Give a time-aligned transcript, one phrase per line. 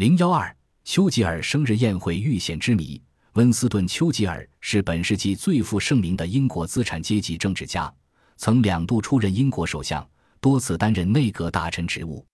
[0.00, 2.98] 零幺二，丘吉尔生日宴会遇险之谜。
[3.34, 7.92] 温斯顿·丘吉尔是本世纪最负盛名的英国资产阶级政治家，
[8.38, 10.08] 曾两度出任英国首相，
[10.40, 12.24] 多次担任内阁大臣职务。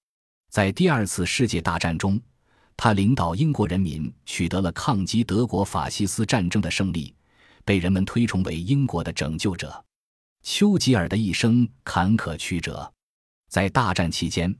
[0.48, 2.20] 在第二次世界大战中，
[2.76, 7.12] 他领导英国人民取得了抗击德国法西斯战争的胜利，
[7.64, 9.84] 被人们推崇为英国的拯救者。
[10.44, 12.92] 丘吉尔的一生坎坷曲折，
[13.48, 14.56] 在大战期间，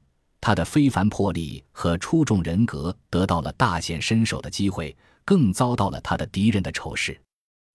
[0.47, 7.21] 他的非凡魄力和出众人格得到了大显身手的机会，更遭到了他的敌人的仇视。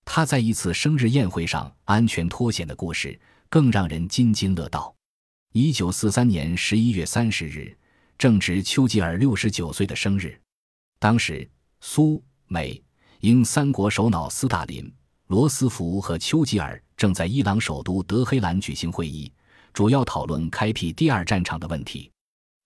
[0.05, 4.95] 他在一次生日宴会上安全脱险的故事更让人津津乐道。
[5.51, 7.77] 一九四三年十一月三十日。
[8.17, 10.39] 正值丘吉尔六十九岁的生日，
[10.97, 11.45] 当时
[11.81, 12.81] 苏美
[13.19, 14.89] 英三国首脑斯大林、
[15.27, 19.29] 罗斯福和丘吉尔正在伊朗首都德黑兰举行会议，
[19.73, 22.09] 主要讨论开辟第二战场的问题。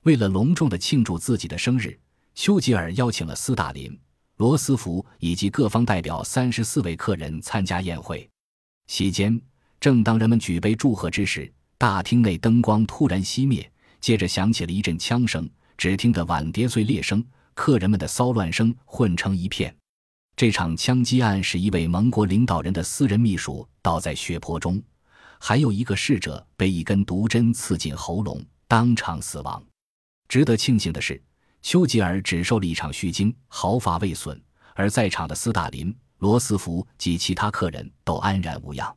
[0.05, 1.97] 为了隆重地庆祝自己的生日，
[2.35, 3.99] 丘吉尔邀请了斯大林、
[4.37, 8.29] 罗斯福以及各方代表三十四位客人参加宴会。
[8.85, 9.41] 席间，
[9.79, 13.67] 正当人们举杯祝贺之时，大厅内灯光突然熄灭。
[13.99, 19.75] 接着响起了一阵枪声，只听得碗碟碎裂声，客人们的骚乱声混成一片。
[20.35, 24.79] 这场枪击案使一位盟国领导人的私人秘书倒在血泊中，
[25.39, 29.63] 还有一个侍者被一根毒针刺进喉咙，当场死亡。
[30.35, 31.23] 值得庆幸的是，
[31.61, 34.37] 丘吉尔只受了一场虚惊，毫发未损；
[34.73, 38.93] 而在场的斯大林、罗斯福及其他客人都安然无恙。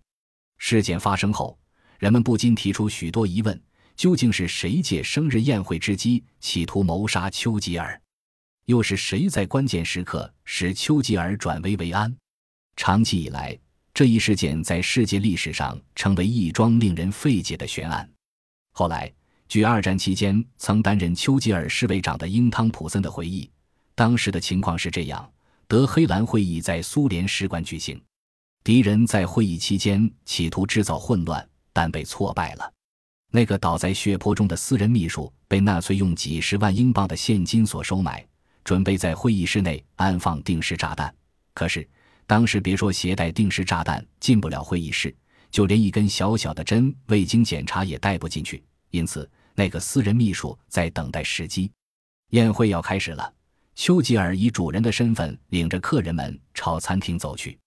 [0.56, 1.56] 事件发生后，
[2.00, 3.62] 人们不禁提出许多疑问。
[3.94, 8.02] 究竟是谁借生日宴会之机企图谋杀丘吉尔？
[8.64, 12.12] 又是谁在关键时刻使丘吉尔转危为安？
[12.74, 13.56] 长期以来，
[13.94, 18.10] 这一事件在世界历史上成为一桩令人费解的悬案。
[18.72, 19.12] 后来，
[19.48, 23.50] 据二战期间曾担任丘吉尔侍卫长的英汤普森的回忆，
[23.94, 25.26] 当时的情况是这样：
[25.66, 27.98] 德黑兰会议在苏联使馆举行，
[28.62, 32.72] 敌人在会议期间企图制造混乱，但被挫败了。
[33.30, 38.26] 那个倒在血泊中的私人秘书被纳粹用几十万英镑的现金所收买，
[38.64, 41.14] 准备在会议室内安放定时炸弹。
[41.54, 41.88] 可是
[42.26, 45.14] 当时别说携带定时炸弹进不了会议室，
[45.50, 48.62] 就连一根小小的针未经检查也带不进去。
[48.90, 51.70] 因此，那个私人秘书在等待时机。
[52.30, 53.32] 宴会要开始了，
[53.74, 57.58] 丘吉尔以主人的身份领着客人们朝餐厅走去。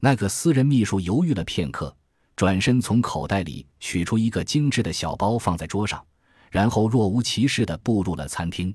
[0.00, 1.94] 那个私人秘书犹豫了片刻。
[2.36, 6.02] 转身从口袋里取出一个精致的小包，放在桌上，
[6.50, 8.74] 然后若无其事地步入了餐厅。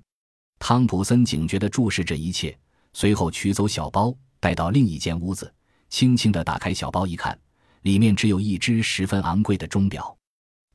[0.60, 2.56] 汤普森警觉地注视这一切，
[2.94, 5.52] 随后取走小包，带到另一间屋子，
[5.90, 7.36] 轻轻地打开小包一看，
[7.82, 10.16] 里面只有一只十分昂贵的钟表。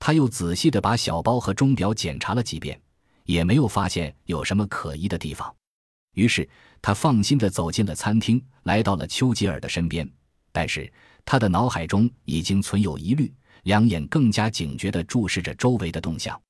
[0.01, 2.81] 他又仔细地把小包和钟表检查了几遍，
[3.27, 5.55] 也没有发现有什么可疑的地方。
[6.15, 6.49] 于是
[6.83, 10.11] 他放心地走进了餐厅，来到了丘吉尔的身边，
[10.51, 10.93] 但是。
[11.23, 13.33] 他的脑海中已经存有疑虑，
[13.65, 16.41] 两眼更加警觉地注视着周围的动向。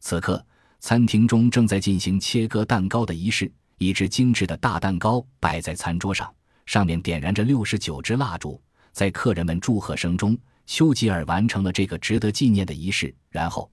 [0.00, 0.44] 此刻，
[0.78, 6.32] 餐厅中正在进行切割蛋糕的仪式，一只精致的大蛋糕摆在餐桌上，
[6.66, 8.60] 上面点燃着六十九支蜡烛。
[8.92, 10.38] 在客人们祝贺声中，
[10.72, 13.12] 丘吉尔完成了这个值得纪念的仪式。
[13.28, 13.68] 然后，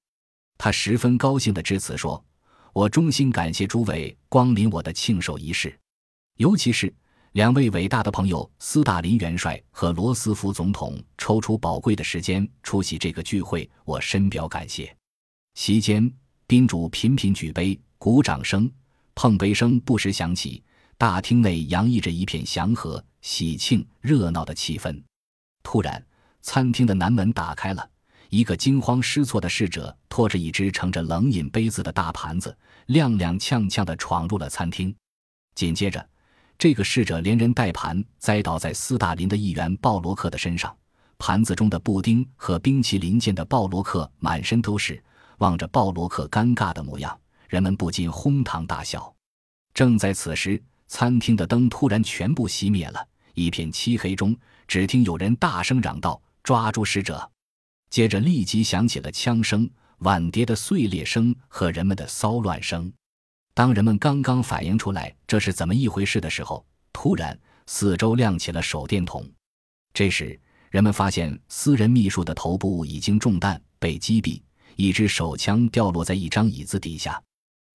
[0.57, 2.25] 他十分高兴地致辞说
[2.73, 5.79] ：“我衷心感谢诸位光临我的庆寿仪式，
[6.37, 6.91] 尤其是……”
[7.33, 14.91] 两位伟大的朋友斯大林元帅和罗斯福总统抽出宝贵的时间出席这个聚会，我深表感谢。
[15.53, 16.11] 席间，
[16.47, 18.71] 宾主频频举杯，鼓掌声、
[19.13, 20.63] 碰杯声不时响起，
[20.97, 24.99] 大厅内洋溢着一片祥和、喜庆、热闹的气氛。
[25.61, 26.03] 突然，
[26.47, 27.89] 餐厅的南门打开了，
[28.29, 34.95] 一个惊慌失措的侍者拖着一只盛着冷饮杯子的大盘子，踉踉跄跄地闯入了餐厅。
[35.55, 36.09] 紧接着，
[36.57, 40.73] 这个侍者连人带盘栽倒在斯大林的议员鲍罗克的身上，
[41.17, 45.03] 盘子中的布丁和冰淇淋溅得鲍罗克满身都是。
[45.39, 47.19] 望着鲍罗克尴尬的模样，
[47.49, 49.13] 人们不禁哄堂大笑。
[49.73, 54.33] 正在此时，餐厅的灯突然全部熄灭了，一片漆黑中，
[54.65, 57.29] 只听有人大声嚷道：“抓住使者！”
[57.91, 62.89] 接着立即响起了枪声、碗碟的碎裂声和人们的骚乱声。
[63.53, 69.29] 当人们刚刚反应出来这是怎么一回事的时候，突然四周亮起了手电筒。
[69.93, 70.39] 这时，
[70.69, 74.41] 人们发现私人秘书的头部已经中弹被击毙，
[74.77, 77.21] 一支手枪掉落在一张椅子底下。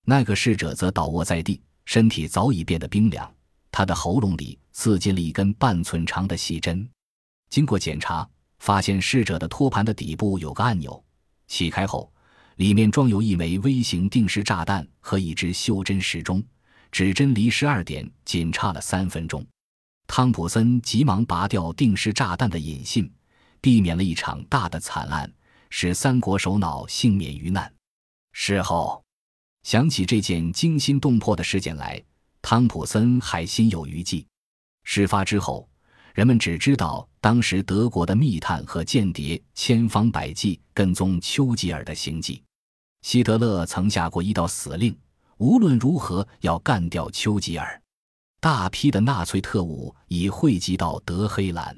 [0.06, 3.30] 那个侍者则倒卧在地，身体早已变得冰凉。
[3.70, 6.88] 他的喉咙里刺进了一根半寸长的细针。
[7.50, 8.26] 经过检查，
[8.62, 11.04] 发现侍者的托盘的底部有个按钮，
[11.48, 12.10] 启开后。
[12.56, 16.40] 里面装有一枚微型定时炸弹和一支袖珍时钟，
[16.92, 19.44] 指针离十二点仅差了三分钟。
[20.06, 23.12] 汤普森急忙拔掉定时炸弹的引信，
[23.60, 25.32] 避免了一场大的惨案，
[25.68, 27.72] 使三国首脑幸免于难。
[28.32, 29.02] 事后
[29.64, 32.00] 想起这件惊心动魄的事件来，
[32.40, 34.24] 汤普森还心有余悸。
[34.84, 35.68] 事发之后，
[36.14, 42.42] 人们只知道当时德国的密探和间谍千方百计跟踪丘吉尔的行迹。
[43.02, 44.96] 希特勒曾下过一道死令，
[45.38, 47.80] 无论如何要干掉丘吉尔。
[48.40, 51.76] 大批的纳粹特务已汇集到德黑兰。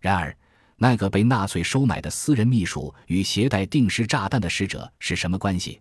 [0.00, 0.36] 然而，
[0.76, 5.80] 那个被纳粹收买的私人秘书与携带定时炸弹的使者是什么关系？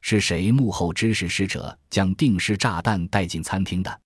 [0.00, 4.00] 是谁幕后指使使者将定时炸弹带进餐厅的？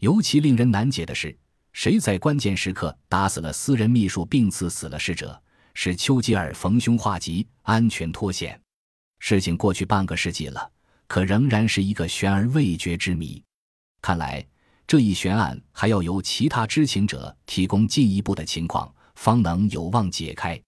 [0.00, 1.34] 尤其令人难解的是，
[1.72, 5.40] 谁在关键时刻打死了私人秘书，并刺死了侍者，
[5.74, 8.60] 使丘吉尔逢凶化吉，安全脱险？
[9.18, 10.70] 事情过去半个世纪了，
[11.06, 13.42] 可仍然是一个悬而未决之谜。
[14.00, 14.46] 看来。
[14.86, 20.60] 这一悬案还要由其他知情者提供进一步的情况，方能有望解开。